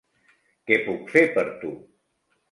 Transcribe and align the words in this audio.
Què 0.69 0.77
puc 0.87 1.11
fer 1.15 1.21
per 1.35 1.43
tu? 1.65 1.69